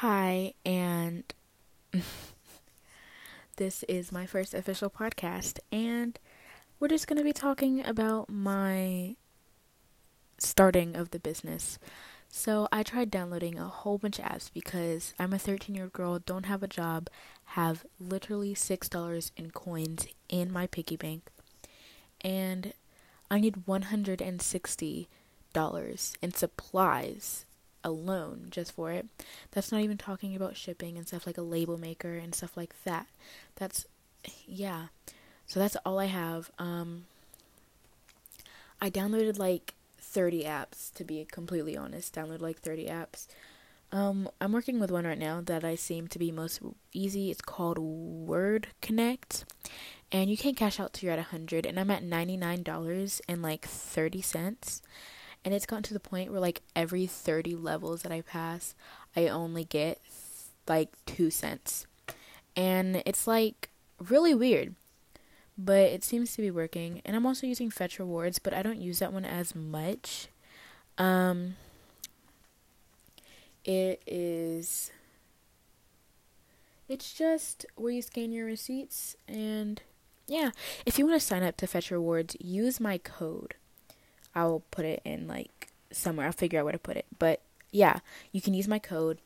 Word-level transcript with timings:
Hi, 0.00 0.54
and 0.64 1.24
this 3.56 3.82
is 3.88 4.12
my 4.12 4.26
first 4.26 4.54
official 4.54 4.88
podcast, 4.88 5.58
and 5.72 6.16
we're 6.78 6.86
just 6.86 7.08
going 7.08 7.16
to 7.16 7.24
be 7.24 7.32
talking 7.32 7.84
about 7.84 8.30
my 8.30 9.16
starting 10.38 10.94
of 10.94 11.10
the 11.10 11.18
business. 11.18 11.80
So, 12.28 12.68
I 12.70 12.84
tried 12.84 13.10
downloading 13.10 13.58
a 13.58 13.66
whole 13.66 13.98
bunch 13.98 14.20
of 14.20 14.26
apps 14.26 14.52
because 14.54 15.14
I'm 15.18 15.32
a 15.32 15.38
13 15.38 15.74
year 15.74 15.86
old 15.86 15.92
girl, 15.92 16.20
don't 16.20 16.46
have 16.46 16.62
a 16.62 16.68
job, 16.68 17.10
have 17.56 17.84
literally 17.98 18.54
$6 18.54 19.30
in 19.36 19.50
coins 19.50 20.06
in 20.28 20.52
my 20.52 20.68
piggy 20.68 20.96
bank, 20.96 21.28
and 22.20 22.72
I 23.32 23.40
need 23.40 23.66
$160 23.66 25.06
in 26.22 26.34
supplies 26.34 27.44
alone 27.84 28.48
just 28.50 28.72
for 28.72 28.90
it. 28.90 29.06
That's 29.50 29.72
not 29.72 29.80
even 29.82 29.98
talking 29.98 30.34
about 30.34 30.56
shipping 30.56 30.96
and 30.96 31.06
stuff 31.06 31.26
like 31.26 31.38
a 31.38 31.42
label 31.42 31.78
maker 31.78 32.14
and 32.14 32.34
stuff 32.34 32.56
like 32.56 32.74
that. 32.84 33.06
That's 33.56 33.86
yeah. 34.46 34.86
So 35.46 35.60
that's 35.60 35.76
all 35.84 35.98
I 35.98 36.06
have. 36.06 36.50
Um 36.58 37.04
I 38.80 38.90
downloaded 38.90 39.38
like 39.38 39.74
30 40.00 40.44
apps 40.44 40.92
to 40.94 41.04
be 41.04 41.26
completely 41.30 41.76
honest. 41.76 42.14
Downloaded 42.14 42.40
like 42.40 42.60
30 42.60 42.86
apps. 42.86 43.26
Um 43.92 44.28
I'm 44.40 44.52
working 44.52 44.80
with 44.80 44.90
one 44.90 45.06
right 45.06 45.18
now 45.18 45.40
that 45.40 45.64
I 45.64 45.74
seem 45.74 46.08
to 46.08 46.18
be 46.18 46.30
most 46.30 46.60
easy. 46.92 47.30
It's 47.30 47.40
called 47.40 47.78
Word 47.78 48.68
Connect. 48.80 49.44
And 50.10 50.30
you 50.30 50.38
can 50.38 50.54
cash 50.54 50.80
out 50.80 50.94
to 50.94 51.06
you're 51.06 51.12
at 51.12 51.18
100 51.18 51.66
and 51.66 51.78
I'm 51.78 51.90
at 51.90 52.02
$99 52.02 53.20
and 53.28 53.42
like 53.42 53.66
30 53.66 54.22
cents 54.22 54.82
and 55.48 55.54
it's 55.54 55.64
gotten 55.64 55.82
to 55.82 55.94
the 55.94 55.98
point 55.98 56.30
where 56.30 56.42
like 56.42 56.60
every 56.76 57.06
30 57.06 57.56
levels 57.56 58.02
that 58.02 58.12
I 58.12 58.20
pass, 58.20 58.74
I 59.16 59.28
only 59.28 59.64
get 59.64 59.98
like 60.68 60.90
2 61.06 61.30
cents. 61.30 61.86
And 62.54 63.02
it's 63.06 63.26
like 63.26 63.70
really 63.98 64.34
weird. 64.34 64.74
But 65.56 65.84
it 65.84 66.04
seems 66.04 66.34
to 66.34 66.42
be 66.42 66.50
working. 66.50 67.00
And 67.02 67.16
I'm 67.16 67.24
also 67.24 67.46
using 67.46 67.70
Fetch 67.70 67.98
Rewards, 67.98 68.38
but 68.38 68.52
I 68.52 68.60
don't 68.60 68.78
use 68.78 68.98
that 68.98 69.10
one 69.10 69.24
as 69.24 69.54
much. 69.54 70.28
Um 70.98 71.56
it 73.64 74.02
is 74.06 74.92
it's 76.90 77.14
just 77.14 77.64
where 77.74 77.92
you 77.92 78.02
scan 78.02 78.32
your 78.32 78.44
receipts 78.44 79.16
and 79.26 79.80
yeah, 80.26 80.50
if 80.84 80.98
you 80.98 81.06
want 81.06 81.18
to 81.18 81.26
sign 81.26 81.42
up 81.42 81.56
to 81.56 81.66
Fetch 81.66 81.90
Rewards, 81.90 82.36
use 82.38 82.80
my 82.80 82.98
code. 82.98 83.54
I'll 84.34 84.62
put 84.70 84.84
it 84.84 85.00
in 85.04 85.26
like 85.26 85.68
somewhere. 85.90 86.26
I'll 86.26 86.32
figure 86.32 86.60
out 86.60 86.64
where 86.64 86.72
to 86.72 86.78
put 86.78 86.96
it. 86.96 87.06
But 87.18 87.40
yeah, 87.70 87.98
you 88.32 88.40
can 88.40 88.54
use 88.54 88.68
my 88.68 88.78
code. 88.78 89.18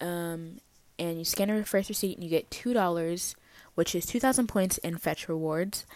Um, 0.00 0.58
and 0.98 1.18
you 1.18 1.24
scan 1.24 1.50
a 1.50 1.64
first 1.64 1.88
receipt 1.88 2.16
and 2.16 2.24
you 2.24 2.30
get 2.30 2.50
two 2.50 2.72
dollars, 2.72 3.34
which 3.74 3.94
is 3.94 4.06
two 4.06 4.20
thousand 4.20 4.48
points 4.48 4.78
in 4.78 4.98
fetch 4.98 5.28
rewards. 5.28 5.86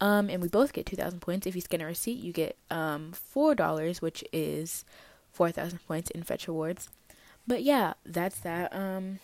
Um, 0.00 0.28
and 0.28 0.42
we 0.42 0.48
both 0.48 0.72
get 0.72 0.86
two 0.86 0.96
thousand 0.96 1.20
points. 1.20 1.46
If 1.46 1.54
you 1.54 1.60
scan 1.60 1.80
a 1.80 1.86
receipt, 1.86 2.18
you 2.18 2.32
get 2.32 2.56
um 2.70 3.12
four 3.12 3.54
dollars, 3.54 4.02
which 4.02 4.22
is 4.32 4.84
four 5.32 5.50
thousand 5.50 5.78
points 5.86 6.10
in 6.10 6.22
fetch 6.22 6.48
rewards. 6.48 6.88
But 7.46 7.62
yeah, 7.62 7.94
that's 8.04 8.38
that. 8.40 8.74
Um, 8.74 9.20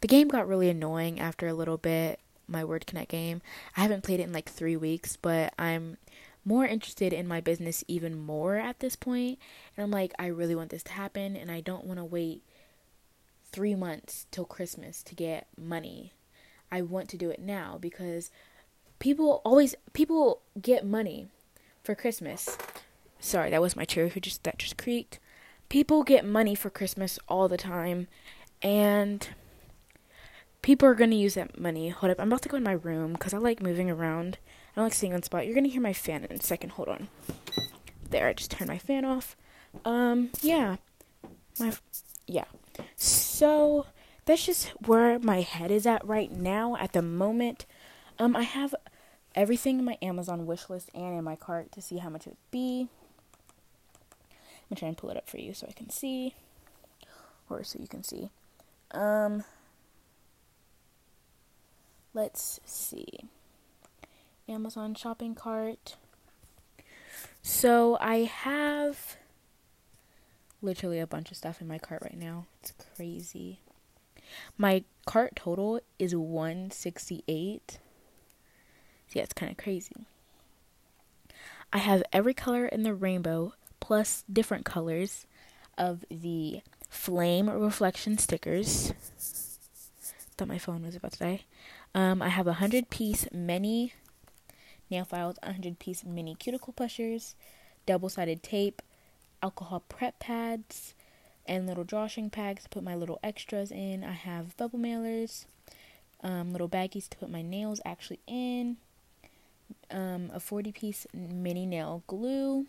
the 0.00 0.08
game 0.08 0.28
got 0.28 0.48
really 0.48 0.68
annoying 0.68 1.20
after 1.20 1.46
a 1.46 1.54
little 1.54 1.76
bit. 1.78 2.18
My 2.48 2.64
Word 2.64 2.86
Connect 2.86 3.10
game. 3.10 3.42
I 3.76 3.80
haven't 3.80 4.04
played 4.04 4.20
it 4.20 4.24
in 4.24 4.32
like 4.32 4.48
three 4.48 4.76
weeks, 4.76 5.16
but 5.16 5.52
I'm 5.58 5.96
more 6.46 6.64
interested 6.64 7.12
in 7.12 7.26
my 7.26 7.40
business 7.40 7.84
even 7.88 8.18
more 8.18 8.56
at 8.56 8.78
this 8.78 8.96
point. 8.96 9.38
And 9.76 9.84
I'm 9.84 9.90
like, 9.90 10.14
I 10.18 10.26
really 10.26 10.54
want 10.54 10.70
this 10.70 10.84
to 10.84 10.92
happen, 10.92 11.36
and 11.36 11.50
I 11.50 11.60
don't 11.60 11.84
want 11.84 11.98
to 11.98 12.04
wait 12.04 12.42
three 13.50 13.74
months 13.74 14.26
till 14.30 14.44
Christmas 14.44 15.02
to 15.02 15.14
get 15.14 15.48
money. 15.58 16.12
I 16.70 16.82
want 16.82 17.08
to 17.10 17.16
do 17.16 17.30
it 17.30 17.40
now 17.40 17.78
because 17.80 18.30
people 18.98 19.40
always 19.44 19.74
people 19.92 20.42
get 20.60 20.86
money 20.86 21.28
for 21.82 21.94
Christmas. 21.94 22.56
Sorry, 23.18 23.50
that 23.50 23.62
was 23.62 23.76
my 23.76 23.84
chair 23.84 24.08
who 24.08 24.20
just 24.20 24.44
that 24.44 24.58
just 24.58 24.78
creaked. 24.78 25.18
People 25.68 26.04
get 26.04 26.24
money 26.24 26.54
for 26.54 26.70
Christmas 26.70 27.18
all 27.28 27.48
the 27.48 27.56
time, 27.56 28.06
and 28.62 29.28
people 30.62 30.88
are 30.88 30.94
gonna 30.94 31.16
use 31.16 31.34
that 31.34 31.58
money. 31.58 31.88
Hold 31.88 32.10
up, 32.10 32.20
I'm 32.20 32.28
about 32.28 32.42
to 32.42 32.48
go 32.48 32.56
in 32.56 32.62
my 32.62 32.72
room 32.72 33.14
because 33.14 33.34
I 33.34 33.38
like 33.38 33.62
moving 33.62 33.90
around. 33.90 34.38
I 34.76 34.80
don't 34.80 34.86
like 34.86 34.92
sitting 34.92 35.14
on 35.14 35.22
spot. 35.22 35.46
You're 35.46 35.54
gonna 35.54 35.68
hear 35.68 35.80
my 35.80 35.94
fan 35.94 36.22
in 36.22 36.36
a 36.36 36.42
second. 36.42 36.70
Hold 36.70 36.88
on. 36.88 37.08
There, 38.10 38.28
I 38.28 38.34
just 38.34 38.50
turned 38.50 38.68
my 38.68 38.76
fan 38.76 39.06
off. 39.06 39.34
Um, 39.86 40.28
yeah, 40.42 40.76
my, 41.58 41.72
yeah. 42.26 42.44
So 42.94 43.86
that's 44.26 44.44
just 44.44 44.68
where 44.86 45.18
my 45.18 45.40
head 45.40 45.70
is 45.70 45.86
at 45.86 46.06
right 46.06 46.30
now. 46.30 46.76
At 46.76 46.92
the 46.92 47.00
moment, 47.00 47.64
um, 48.18 48.36
I 48.36 48.42
have 48.42 48.74
everything 49.34 49.78
in 49.78 49.84
my 49.86 49.96
Amazon 50.02 50.44
wish 50.44 50.68
list 50.68 50.90
and 50.94 51.16
in 51.16 51.24
my 51.24 51.36
cart 51.36 51.72
to 51.72 51.80
see 51.80 51.96
how 51.96 52.10
much 52.10 52.26
it 52.26 52.30
would 52.30 52.50
be. 52.50 52.88
I'm 54.30 54.68
gonna 54.68 54.78
try 54.78 54.88
and 54.88 54.96
pull 54.98 55.08
it 55.08 55.16
up 55.16 55.30
for 55.30 55.38
you 55.38 55.54
so 55.54 55.66
I 55.66 55.72
can 55.72 55.88
see, 55.88 56.34
or 57.48 57.64
so 57.64 57.78
you 57.80 57.88
can 57.88 58.04
see. 58.04 58.28
Um, 58.90 59.42
let's 62.12 62.60
see. 62.66 63.30
Amazon 64.48 64.94
shopping 64.94 65.34
cart. 65.34 65.96
So 67.42 67.96
I 68.00 68.18
have 68.18 69.16
literally 70.62 70.98
a 70.98 71.06
bunch 71.06 71.30
of 71.30 71.36
stuff 71.36 71.60
in 71.60 71.68
my 71.68 71.78
cart 71.78 72.02
right 72.02 72.18
now. 72.18 72.46
It's 72.60 72.72
crazy. 72.96 73.60
My 74.58 74.84
cart 75.06 75.36
total 75.36 75.80
is 75.98 76.14
168. 76.14 77.78
Yeah, 79.12 79.22
it's 79.22 79.32
kind 79.32 79.50
of 79.50 79.58
crazy. 79.58 80.06
I 81.72 81.78
have 81.78 82.02
every 82.12 82.34
color 82.34 82.66
in 82.66 82.82
the 82.82 82.94
rainbow 82.94 83.54
plus 83.80 84.24
different 84.32 84.64
colors 84.64 85.26
of 85.78 86.04
the 86.10 86.62
flame 86.88 87.48
reflection 87.48 88.18
stickers. 88.18 88.92
Thought 90.36 90.48
my 90.48 90.58
phone 90.58 90.82
was 90.82 90.96
about 90.96 91.12
to 91.12 91.18
die. 91.18 91.40
Um, 91.94 92.20
I 92.20 92.28
have 92.28 92.46
a 92.46 92.54
hundred 92.54 92.90
piece 92.90 93.26
mini 93.32 93.94
nail 94.90 95.04
files, 95.04 95.36
100 95.42 95.78
piece 95.78 96.04
mini 96.04 96.34
cuticle 96.34 96.72
pushers, 96.72 97.34
double 97.86 98.08
sided 98.08 98.42
tape, 98.42 98.82
alcohol 99.42 99.82
prep 99.88 100.18
pads, 100.18 100.94
and 101.46 101.66
little 101.66 101.84
drawstring 101.84 102.30
packs 102.30 102.64
to 102.64 102.68
put 102.68 102.82
my 102.82 102.94
little 102.94 103.18
extras 103.22 103.70
in. 103.70 104.04
I 104.04 104.12
have 104.12 104.56
bubble 104.56 104.78
mailers, 104.78 105.46
um, 106.22 106.52
little 106.52 106.68
baggies 106.68 107.08
to 107.08 107.16
put 107.16 107.30
my 107.30 107.42
nails 107.42 107.80
actually 107.84 108.20
in, 108.26 108.76
um, 109.90 110.30
a 110.32 110.40
40 110.40 110.72
piece 110.72 111.06
mini 111.12 111.66
nail 111.66 112.02
glue, 112.06 112.66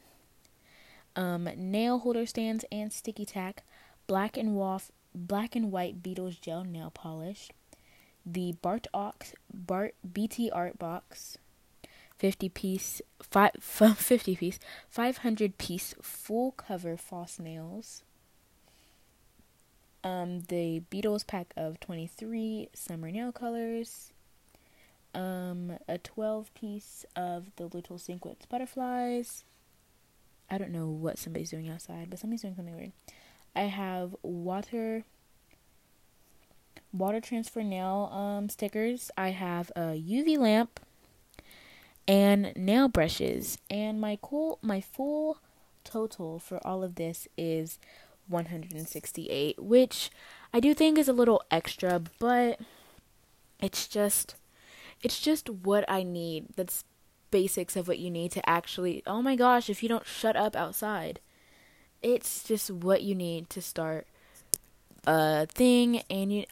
um, 1.16 1.50
nail 1.56 2.00
holder 2.00 2.26
stands 2.26 2.64
and 2.72 2.94
sticky 2.94 3.26
tack, 3.26 3.64
black 4.06 4.38
and 4.38 4.56
waff, 4.56 4.92
black 5.16 5.56
and 5.56 5.72
white 5.72 6.04
Beetles 6.04 6.36
gel 6.36 6.64
nail 6.64 6.92
polish, 6.92 7.50
the 8.26 8.54
Bart 8.62 8.88
Ox 8.94 9.34
Bart 9.52 9.96
BT 10.14 10.52
art 10.52 10.78
box, 10.78 11.38
50 12.18 12.50
piece, 12.50 13.02
five, 13.22 13.52
50 13.60 14.36
piece, 14.36 14.60
500 14.90 15.58
piece 15.58 15.94
full 16.02 16.52
cover 16.52 16.98
false 16.98 17.40
nails. 17.40 18.04
Um, 20.04 20.42
the 20.48 20.80
Beetles 20.90 21.24
pack 21.24 21.54
of 21.58 21.80
23 21.80 22.70
summer 22.74 23.12
nail 23.12 23.32
colors. 23.32 24.12
Um, 25.14 25.74
a 25.88 25.98
12 25.98 26.54
piece 26.54 27.06
of 27.16 27.56
the 27.56 27.66
little 27.66 27.98
sequence 27.98 28.46
butterflies. 28.46 29.44
I 30.50 30.58
don't 30.58 30.72
know 30.72 30.88
what 30.88 31.18
somebody's 31.18 31.50
doing 31.50 31.70
outside, 31.70 32.10
but 32.10 32.20
somebody's 32.20 32.42
doing 32.42 32.56
something 32.56 32.76
weird. 32.76 32.92
I 33.56 33.64
have 33.64 34.16
water 34.22 35.04
water 36.94 37.20
transfer 37.20 37.64
nail 37.64 38.10
um 38.14 38.50
stickers. 38.50 39.12
I 39.18 39.30
have 39.32 39.72
a 39.76 40.00
UV 40.00 40.38
lamp 40.38 40.80
and 42.08 42.54
nail 42.56 42.88
brushes. 42.88 43.58
And 43.70 44.00
my 44.00 44.18
cool 44.22 44.60
my 44.62 44.82
full 44.82 45.40
total 45.84 46.40
for 46.40 46.66
all 46.66 46.84
of 46.84 46.96
this 46.96 47.28
is 47.38 47.80
168, 48.28 49.62
which 49.62 50.10
I 50.54 50.60
do 50.60 50.74
think 50.74 50.98
is 50.98 51.08
a 51.08 51.14
little 51.14 51.44
extra, 51.52 52.02
but 52.20 52.60
it's 53.62 53.88
just 53.88 54.36
it's 55.02 55.20
just 55.20 55.50
what 55.50 55.86
I 55.88 56.04
need. 56.04 56.48
That's 56.56 56.84
basics 57.30 57.76
of 57.76 57.90
what 57.90 58.00
you 58.00 58.10
need 58.10 58.32
to 58.32 58.50
actually 58.50 59.04
Oh 59.06 59.22
my 59.22 59.36
gosh, 59.36 59.70
if 59.70 59.84
you 59.84 59.90
don't 59.90 60.06
shut 60.06 60.36
up 60.36 60.56
outside. 60.56 61.20
It's 62.02 62.44
just 62.44 62.70
what 62.70 63.02
you 63.02 63.16
need 63.16 63.50
to 63.50 63.62
start 63.62 64.08
a 65.06 65.48
thing 65.48 66.04
and 66.10 66.32
you 66.32 66.46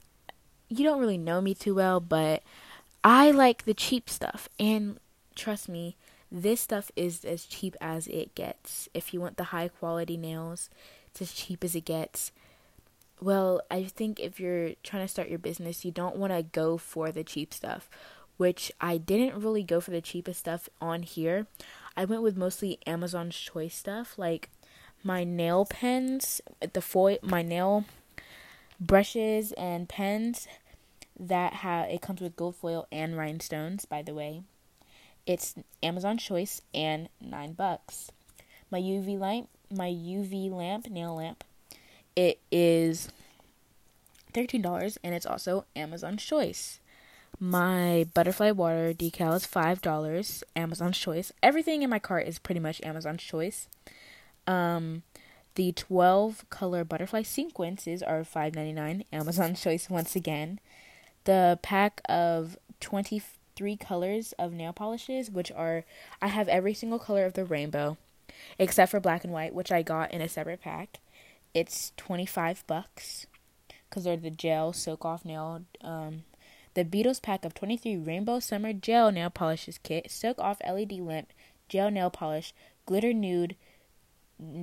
you 0.67 0.83
don't 0.83 0.99
really 0.99 1.17
know 1.17 1.41
me 1.41 1.53
too 1.53 1.75
well, 1.75 1.99
but 1.99 2.41
I 3.03 3.29
like 3.29 3.65
the 3.65 3.75
cheap 3.75 4.09
stuff 4.09 4.49
and 4.59 4.97
trust 5.35 5.69
me, 5.69 5.95
this 6.31 6.61
stuff 6.61 6.91
is 6.95 7.23
as 7.23 7.45
cheap 7.45 7.75
as 7.79 8.07
it 8.07 8.35
gets. 8.35 8.89
If 8.93 9.13
you 9.13 9.21
want 9.21 9.37
the 9.37 9.45
high 9.45 9.67
quality 9.67 10.17
nails, 10.17 10.69
it's 11.11 11.21
as 11.21 11.33
cheap 11.33 11.63
as 11.63 11.75
it 11.75 11.85
gets. 11.85 12.31
well, 13.21 13.61
I 13.71 13.83
think 13.85 14.19
if 14.19 14.39
you're 14.39 14.71
trying 14.83 15.03
to 15.03 15.07
start 15.07 15.29
your 15.29 15.39
business, 15.39 15.85
you 15.85 15.91
don't 15.91 16.17
want 16.17 16.33
to 16.33 16.43
go 16.43 16.77
for 16.77 17.11
the 17.11 17.23
cheap 17.23 17.53
stuff, 17.53 17.89
which 18.37 18.71
I 18.81 18.97
didn't 18.97 19.41
really 19.41 19.63
go 19.63 19.79
for 19.79 19.91
the 19.91 20.01
cheapest 20.01 20.39
stuff 20.41 20.69
on 20.81 21.03
here. 21.03 21.47
I 21.95 22.03
went 22.05 22.23
with 22.23 22.35
mostly 22.35 22.79
Amazon's 22.85 23.37
choice 23.37 23.75
stuff, 23.75 24.17
like 24.17 24.49
my 25.03 25.23
nail 25.23 25.65
pens, 25.65 26.41
the 26.73 26.81
foil, 26.81 27.17
my 27.21 27.41
nail 27.41 27.85
brushes 28.79 29.53
and 29.53 29.87
pens 29.87 30.47
that 31.17 31.53
have 31.53 31.89
it 31.89 32.01
comes 32.01 32.19
with 32.19 32.35
gold 32.35 32.55
foil 32.55 32.87
and 32.91 33.17
rhinestones, 33.17 33.85
by 33.85 34.01
the 34.01 34.13
way. 34.13 34.41
It's 35.25 35.55
Amazon 35.81 36.17
choice 36.17 36.61
and 36.73 37.09
9 37.19 37.53
bucks. 37.53 38.11
My 38.69 38.79
UV 38.79 39.17
light, 39.17 39.47
my 39.71 39.89
UV 39.89 40.51
lamp, 40.51 40.89
nail 40.89 41.15
lamp, 41.15 41.43
it 42.15 42.39
is 42.51 43.09
$13 44.33 44.97
and 45.03 45.15
it's 45.15 45.25
also 45.25 45.65
Amazon 45.75 46.17
choice. 46.17 46.79
My 47.39 48.05
butterfly 48.13 48.51
water 48.51 48.93
decal 48.93 49.35
is 49.35 49.45
$5, 49.47 50.43
Amazon 50.55 50.91
choice. 50.91 51.31
Everything 51.43 51.81
in 51.81 51.89
my 51.89 51.99
cart 51.99 52.27
is 52.27 52.39
pretty 52.39 52.61
much 52.61 52.81
Amazon 52.83 53.17
choice. 53.17 53.67
Um, 54.47 55.03
the 55.55 55.71
12 55.71 56.45
color 56.49 56.83
butterfly 56.83 57.23
sequences 57.23 58.03
are 58.03 58.21
$5.99, 58.21 59.05
Amazon's 59.11 59.61
choice 59.61 59.89
once 59.89 60.15
again. 60.15 60.59
The 61.25 61.59
pack 61.61 62.01
of 62.07 62.57
23 63.55 63.77
colors 63.77 64.33
of 64.37 64.51
nail 64.51 64.73
polishes, 64.73 65.31
which 65.31 65.51
are, 65.53 65.85
I 66.21 66.27
have 66.27 66.49
every 66.49 66.73
single 66.73 66.99
color 66.99 67.25
of 67.25 67.33
the 67.33 67.45
rainbow, 67.45 67.97
except 68.59 68.91
for 68.91 68.99
black 68.99 69.23
and 69.23 69.31
white, 69.31 69.53
which 69.53 69.71
I 69.71 69.81
got 69.81 70.11
in 70.11 70.21
a 70.21 70.27
separate 70.27 70.61
pack. 70.61 70.99
It's 71.53 71.93
25 71.95 72.65
bucks 72.67 73.27
because 73.89 74.03
they're 74.03 74.17
the 74.17 74.29
gel 74.29 74.73
soak 74.73 75.05
off 75.05 75.23
nail 75.23 75.61
um, 75.81 76.23
the 76.73 76.83
Beetles 76.83 77.21
pack 77.21 77.45
of 77.45 77.53
23 77.53 77.95
Rainbow 77.95 78.39
Summer 78.41 78.73
Gel 78.73 79.09
Nail 79.09 79.29
Polishes 79.29 79.77
Kit, 79.77 80.11
Soak 80.11 80.37
Off 80.39 80.59
LED 80.67 80.91
Lamp 80.99 81.31
Gel 81.69 81.89
Nail 81.89 82.09
Polish, 82.09 82.53
Glitter 82.85 83.13
Nude 83.13 83.55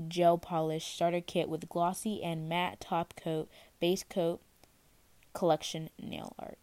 Gel 0.08 0.36
Polish 0.36 0.84
Starter 0.84 1.22
Kit 1.22 1.48
with 1.48 1.70
Glossy 1.70 2.22
and 2.22 2.46
Matte 2.46 2.80
Top 2.80 3.14
Coat, 3.16 3.48
Base 3.80 4.04
Coat 4.04 4.42
Collection 5.32 5.88
Nail 5.98 6.34
Art. 6.38 6.58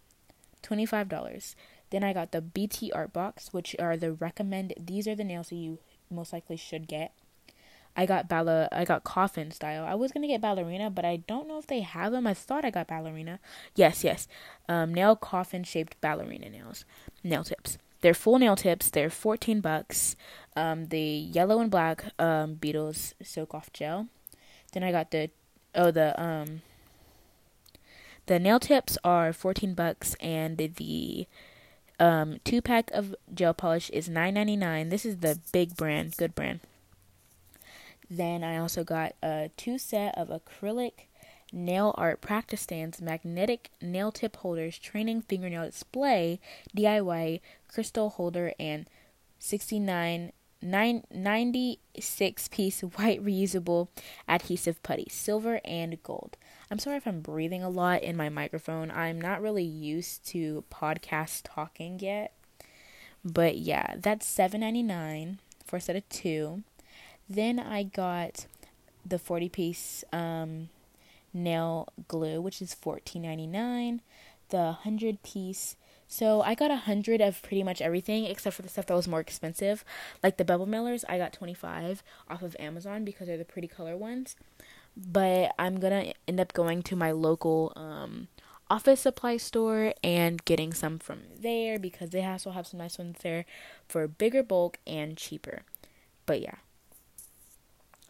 $25. 0.61 1.55
Then 1.89 2.03
I 2.03 2.13
got 2.13 2.31
the 2.31 2.41
BT 2.41 2.91
Art 2.91 3.13
Box, 3.13 3.51
which 3.51 3.75
are 3.79 3.97
the 3.97 4.13
recommend. 4.13 4.73
These 4.79 5.07
are 5.07 5.15
the 5.15 5.23
nails 5.23 5.49
that 5.49 5.55
you 5.55 5.79
most 6.09 6.33
likely 6.33 6.57
should 6.57 6.87
get. 6.87 7.13
I 7.95 8.05
got 8.05 8.29
balla 8.29 8.69
I 8.71 8.85
got 8.85 9.03
coffin 9.03 9.51
style. 9.51 9.83
I 9.83 9.95
was 9.95 10.11
gonna 10.11 10.27
get 10.27 10.41
ballerina, 10.41 10.89
but 10.89 11.05
I 11.05 11.17
don't 11.17 11.47
know 11.47 11.57
if 11.57 11.67
they 11.67 11.81
have 11.81 12.11
them. 12.11 12.27
I 12.27 12.33
thought 12.33 12.63
I 12.63 12.69
got 12.69 12.87
ballerina. 12.87 13.39
Yes, 13.75 14.03
yes. 14.03 14.27
Um, 14.67 14.93
nail 14.93 15.15
coffin 15.15 15.63
shaped 15.63 15.99
ballerina 15.99 16.49
nails. 16.49 16.85
Nail 17.23 17.43
tips. 17.43 17.77
They're 18.01 18.13
full 18.13 18.39
nail 18.39 18.55
tips. 18.55 18.89
They're 18.89 19.09
fourteen 19.09 19.59
bucks. 19.59 20.15
Um, 20.55 20.85
the 20.85 21.01
yellow 21.01 21.59
and 21.59 21.69
black 21.69 22.05
um 22.19 22.53
Beetles 22.55 23.15
soak 23.21 23.53
off 23.53 23.73
gel. 23.73 24.07
Then 24.71 24.83
I 24.83 24.91
got 24.91 25.11
the 25.11 25.29
oh 25.75 25.91
the 25.91 26.19
um 26.21 26.61
the 28.27 28.39
nail 28.39 28.59
tips 28.59 28.97
are 29.03 29.33
fourteen 29.33 29.73
bucks 29.73 30.15
and 30.21 30.57
the 30.57 31.27
um 31.99 32.39
two 32.43 32.61
pack 32.61 32.89
of 32.91 33.15
gel 33.33 33.53
polish 33.53 33.89
is 33.91 34.09
nine 34.09 34.33
ninety 34.33 34.55
nine. 34.55 34.89
This 34.89 35.05
is 35.05 35.17
the 35.17 35.39
big 35.51 35.75
brand, 35.75 36.15
good 36.17 36.35
brand. 36.35 36.61
Then 38.09 38.43
I 38.43 38.57
also 38.57 38.83
got 38.83 39.13
a 39.21 39.51
two 39.55 39.77
set 39.77 40.17
of 40.17 40.29
acrylic 40.29 41.07
nail 41.51 41.93
art 41.97 42.21
practice 42.21 42.61
stands, 42.61 43.01
magnetic 43.01 43.69
nail 43.81 44.11
tip 44.11 44.37
holders, 44.37 44.77
training 44.77 45.21
fingernail 45.21 45.65
display, 45.65 46.39
DIY 46.75 47.41
crystal 47.67 48.09
holder, 48.09 48.53
and 48.59 48.87
69 49.39 50.31
nine, 50.61 51.03
96 51.11 52.47
piece 52.49 52.81
white 52.95 53.23
reusable 53.23 53.89
adhesive 54.27 54.81
putty, 54.83 55.07
silver 55.09 55.61
and 55.63 56.01
gold. 56.03 56.37
I'm 56.71 56.79
sorry 56.79 56.97
if 56.97 57.07
I'm 57.07 57.21
breathing 57.21 57.63
a 57.63 57.69
lot 57.69 58.03
in 58.03 58.15
my 58.15 58.29
microphone. 58.29 58.91
I'm 58.91 59.19
not 59.19 59.41
really 59.41 59.63
used 59.63 60.25
to 60.27 60.63
podcast 60.71 61.41
talking 61.43 61.99
yet. 61.99 62.33
But 63.25 63.57
yeah, 63.57 63.95
that's 63.97 64.31
$7.99 64.31 65.37
for 65.65 65.77
a 65.77 65.81
set 65.81 65.95
of 65.95 66.07
two. 66.09 66.63
Then 67.27 67.59
I 67.59 67.83
got 67.83 68.45
the 69.05 69.17
40 69.17 69.49
piece 69.49 70.03
um, 70.13 70.69
nail 71.33 71.87
glue, 72.07 72.39
which 72.39 72.61
is 72.61 72.75
$14.99. 72.75 74.01
The 74.49 74.57
100 74.57 75.23
piece. 75.23 75.75
So 76.07 76.41
I 76.41 76.55
got 76.55 76.71
a 76.71 76.85
100 76.85 77.21
of 77.21 77.41
pretty 77.41 77.63
much 77.63 77.81
everything 77.81 78.25
except 78.25 78.55
for 78.55 78.61
the 78.61 78.69
stuff 78.69 78.87
that 78.87 78.95
was 78.95 79.07
more 79.07 79.19
expensive. 79.19 79.83
Like 80.23 80.37
the 80.37 80.45
bubble 80.45 80.65
mailers, 80.67 81.03
I 81.09 81.17
got 81.17 81.33
25 81.33 82.03
off 82.29 82.41
of 82.41 82.55
Amazon 82.59 83.05
because 83.05 83.27
they're 83.27 83.37
the 83.37 83.45
pretty 83.45 83.67
color 83.67 83.97
ones. 83.97 84.35
But 85.01 85.53
I'm 85.57 85.79
to 85.79 86.13
end 86.27 86.39
up 86.39 86.53
going 86.53 86.83
to 86.83 86.95
my 86.95 87.11
local 87.11 87.71
um, 87.75 88.27
office 88.69 89.01
supply 89.01 89.37
store 89.37 89.93
and 90.03 90.43
getting 90.43 90.73
some 90.73 90.99
from 90.99 91.21
there 91.39 91.79
because 91.79 92.09
they 92.09 92.23
also 92.25 92.51
have 92.51 92.67
some 92.67 92.79
nice 92.79 92.97
ones 92.97 93.17
there 93.23 93.45
for 93.87 94.07
bigger 94.07 94.43
bulk 94.43 94.77
and 94.85 95.15
cheaper. 95.15 95.61
But 96.25 96.41
yeah. 96.41 96.55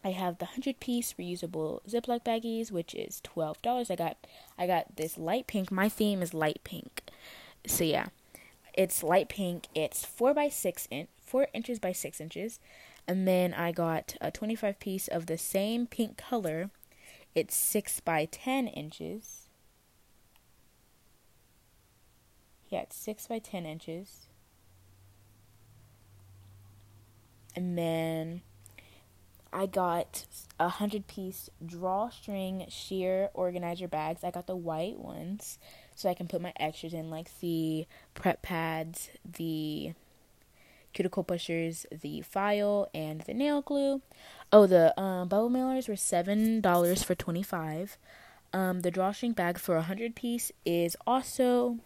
I 0.02 0.12
have 0.12 0.38
the 0.38 0.46
100 0.46 0.80
piece 0.80 1.14
reusable 1.18 1.80
Ziploc 1.86 2.24
baggies, 2.24 2.72
which 2.72 2.94
is 2.94 3.20
$12. 3.22 3.90
I 3.90 3.94
got 3.96 4.16
I 4.58 4.66
got 4.66 4.96
this 4.96 5.18
light 5.18 5.46
pink. 5.46 5.70
My 5.70 5.88
theme 5.88 6.22
is 6.22 6.34
light 6.34 6.60
pink. 6.64 7.02
So 7.66 7.84
yeah. 7.84 8.06
It's 8.74 9.02
light 9.02 9.28
pink. 9.28 9.66
It's 9.74 10.04
4 10.04 10.32
by 10.32 10.48
6 10.48 10.88
inch, 10.90 11.08
4 11.24 11.48
inches 11.52 11.78
by 11.78 11.92
6 11.92 12.20
inches. 12.20 12.60
And 13.06 13.26
then 13.26 13.52
I 13.52 13.72
got 13.72 14.16
a 14.20 14.30
25 14.30 14.78
piece 14.78 15.08
of 15.08 15.26
the 15.26 15.36
same 15.36 15.86
pink 15.86 16.16
color. 16.16 16.70
It's 17.34 17.54
6 17.54 18.00
by 18.00 18.26
10 18.26 18.66
inches. 18.68 19.48
Yeah, 22.68 22.82
it's 22.82 22.96
6 22.96 23.26
by 23.26 23.38
10 23.38 23.66
inches. 23.66 24.26
And 27.56 27.76
then 27.76 28.42
I 29.52 29.66
got 29.66 30.24
a 30.58 30.68
hundred 30.68 31.06
piece 31.08 31.50
drawstring 31.64 32.66
sheer 32.68 33.30
organizer 33.34 33.88
bags. 33.88 34.22
I 34.22 34.30
got 34.30 34.46
the 34.46 34.56
white 34.56 34.98
ones 34.98 35.58
so 35.94 36.08
I 36.08 36.14
can 36.14 36.28
put 36.28 36.40
my 36.40 36.52
extras 36.58 36.94
in, 36.94 37.10
like 37.10 37.28
the 37.40 37.86
prep 38.14 38.42
pads, 38.42 39.10
the 39.24 39.94
cuticle 40.92 41.24
pushers, 41.24 41.86
the 41.90 42.22
file, 42.22 42.88
and 42.94 43.22
the 43.22 43.34
nail 43.34 43.62
glue. 43.62 44.02
Oh, 44.52 44.66
the 44.66 44.98
um, 45.00 45.28
bubble 45.28 45.50
mailers 45.50 45.88
were 45.88 45.96
seven 45.96 46.60
dollars 46.60 47.02
for 47.02 47.14
twenty 47.14 47.42
five. 47.42 47.98
Um, 48.52 48.80
the 48.80 48.90
drawstring 48.90 49.32
bag 49.32 49.58
for 49.58 49.76
a 49.76 49.82
hundred 49.82 50.14
piece 50.14 50.50
is 50.64 50.96
also 51.06 51.78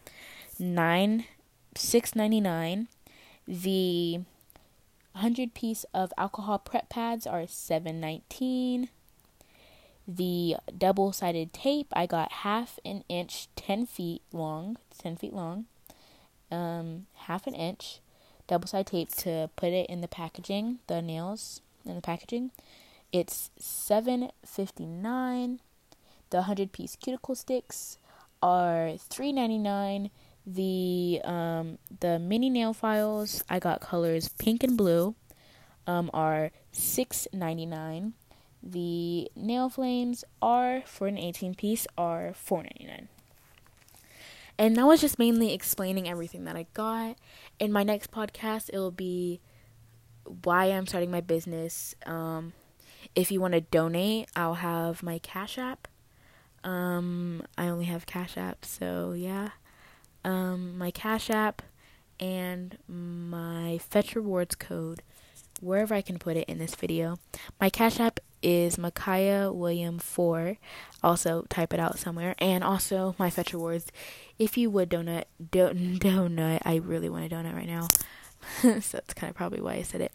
nine 0.59 1.27
six 1.77 2.15
ninety 2.15 2.41
nine. 2.41 2.89
The 3.47 4.21
100 5.15 5.55
piece 5.55 5.85
of 5.95 6.13
alcohol 6.19 6.59
prep 6.59 6.89
pads 6.89 7.25
are 7.25 7.43
7.19 7.43 8.89
the 10.09 10.57
double-sided 10.77 11.53
tape 11.53 11.87
i 11.93 12.05
got 12.05 12.33
half 12.33 12.81
an 12.85 13.05
inch 13.09 13.47
10 13.55 13.87
feet 13.87 14.23
long 14.33 14.77
10 14.99 15.17
feet 15.17 15.33
long 15.33 15.67
um, 16.51 17.07
half 17.15 17.47
an 17.47 17.55
inch 17.55 18.01
double-sided 18.47 18.87
tape 18.87 19.09
to 19.11 19.51
put 19.57 19.69
it 19.73 19.89
in 19.89 20.01
the 20.01 20.09
packaging 20.09 20.79
the 20.87 21.01
nails 21.01 21.61
in 21.85 21.95
the 21.95 22.01
packaging 22.01 22.51
it's 23.13 23.51
7.59 23.61 25.59
the 26.31 26.37
100 26.39 26.73
piece 26.73 26.97
cuticle 26.97 27.35
sticks 27.35 27.99
are 28.43 28.97
3.99 29.11 30.11
the 30.47 31.21
um 31.25 31.79
the 32.01 32.19
mini 32.19 32.51
nail 32.51 32.75
files 32.75 33.43
I 33.49 33.59
got 33.59 33.81
colors 33.81 34.29
pink 34.29 34.63
and 34.63 34.77
blue 34.77 35.15
um 35.87 36.11
are 36.13 36.51
six 36.73 37.27
ninety 37.33 37.67
nine. 37.67 38.15
The 38.63 39.31
nail 39.37 39.69
flames 39.69 40.25
are 40.41 40.83
for 40.87 41.07
an 41.07 41.19
eighteen 41.19 41.55
piece 41.55 41.87
are 41.97 42.33
four 42.35 42.63
ninety 42.63 42.87
nine. 42.87 43.09
And 44.59 44.77
that 44.77 44.87
was 44.87 45.01
just 45.01 45.19
mainly 45.19 45.53
explaining 45.53 46.09
everything 46.09 46.45
that 46.45 46.57
I 46.57 46.67
got. 46.75 47.17
In 47.59 47.73
my 47.73 47.83
next 47.83 48.11
podcast, 48.11 48.69
it'll 48.69 48.91
be 48.91 49.41
why 50.43 50.67
I'm 50.67 50.87
starting 50.87 51.11
my 51.11 51.21
business. 51.21 51.95
Um, 52.07 52.53
if 53.15 53.31
you 53.31 53.41
want 53.41 53.55
to 53.55 53.61
donate, 53.61 54.29
I'll 54.37 54.55
have 54.55 55.03
my 55.03 55.19
Cash 55.19 55.59
App. 55.59 55.89
Um, 56.63 57.43
I 57.59 57.69
only 57.69 57.85
have 57.87 58.07
Cash 58.07 58.37
App, 58.37 58.65
so 58.65 59.13
yeah 59.13 59.51
um, 60.25 60.77
my 60.79 60.91
Cash 60.91 61.31
App, 61.31 61.63
and 62.19 62.79
my 62.89 63.79
Fetch 63.79 64.15
Rewards 64.15 64.55
code 64.55 65.03
wherever 65.61 65.95
I 65.95 66.03
can 66.03 66.19
put 66.19 66.37
it 66.37 66.49
in 66.49 66.59
this 66.59 66.75
video. 66.75 67.19
My 67.61 67.71
Cash 67.71 68.01
App 68.01 68.21
is 68.45 68.79
Micaiah 68.79 69.51
William 69.51 69.99
4. 69.99 70.59
Also, 71.03 71.47
type 71.49 71.73
it 71.73 71.81
out 71.81 71.99
somewhere. 71.99 72.35
And 72.39 72.63
also, 72.63 73.17
my 73.19 73.31
Fetch 73.31 73.53
Rewards. 73.53 73.91
If 74.39 74.57
you 74.59 74.71
would 74.71 74.91
donut, 74.91 75.25
don- 75.51 75.75
donut, 75.99 76.61
I 76.65 76.77
really 76.77 77.09
want 77.09 77.25
a 77.25 77.35
donut 77.35 77.55
right 77.55 77.67
now. 77.67 77.89
so 78.63 78.99
that's 78.99 79.15
kind 79.15 79.31
of 79.31 79.37
probably 79.37 79.61
why 79.61 79.75
I 79.75 79.83
said 79.83 80.01
it. 80.01 80.13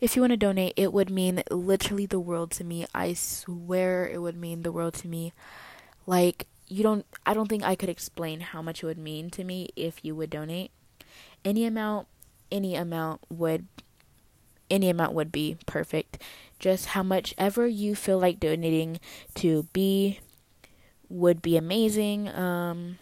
If 0.00 0.14
you 0.14 0.22
want 0.22 0.32
to 0.32 0.36
donate, 0.36 0.74
it 0.76 0.92
would 0.92 1.10
mean 1.10 1.42
literally 1.50 2.06
the 2.06 2.20
world 2.20 2.50
to 2.52 2.64
me. 2.64 2.86
I 2.94 3.14
swear 3.14 4.06
it 4.06 4.18
would 4.18 4.36
mean 4.36 4.62
the 4.62 4.72
world 4.72 4.94
to 4.94 5.08
me. 5.08 5.32
Like, 6.06 6.46
you 6.68 6.82
don't, 6.82 7.06
I 7.26 7.34
don't 7.34 7.48
think 7.48 7.64
I 7.64 7.74
could 7.74 7.88
explain 7.88 8.40
how 8.40 8.62
much 8.62 8.82
it 8.82 8.86
would 8.86 8.98
mean 8.98 9.30
to 9.30 9.44
me 9.44 9.70
if 9.76 10.04
you 10.04 10.14
would 10.14 10.30
donate. 10.30 10.70
Any 11.44 11.64
amount, 11.64 12.06
any 12.52 12.76
amount 12.76 13.22
would, 13.30 13.66
any 14.70 14.88
amount 14.88 15.14
would 15.14 15.32
be 15.32 15.56
perfect. 15.66 16.22
Just 16.60 16.86
how 16.88 17.02
much 17.02 17.34
ever 17.36 17.66
you 17.66 17.96
feel 17.96 18.18
like 18.18 18.38
donating 18.38 19.00
to 19.36 19.64
be 19.72 20.20
would 21.08 21.42
be 21.42 21.56
amazing. 21.56 22.28
Um, 22.28 22.98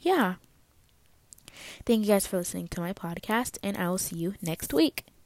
yeah. 0.00 0.34
Thank 1.86 2.02
you 2.02 2.12
guys 2.12 2.26
for 2.26 2.36
listening 2.36 2.68
to 2.68 2.80
my 2.80 2.92
podcast, 2.92 3.56
and 3.62 3.76
I 3.78 3.88
will 3.88 3.98
see 3.98 4.16
you 4.16 4.34
next 4.42 4.74
week. 4.74 5.08